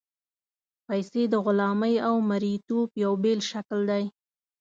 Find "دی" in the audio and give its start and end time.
3.91-4.03